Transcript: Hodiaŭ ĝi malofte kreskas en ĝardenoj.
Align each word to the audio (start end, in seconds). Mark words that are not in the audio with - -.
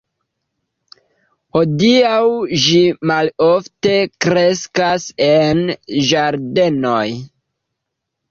Hodiaŭ 1.57 2.21
ĝi 2.63 2.79
malofte 3.11 3.93
kreskas 4.25 5.05
en 5.27 5.61
ĝardenoj. 6.13 7.05